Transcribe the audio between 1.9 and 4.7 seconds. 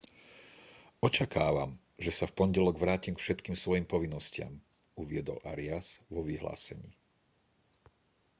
že sa v pondelok vrátim k všetkým svojim povinnostiam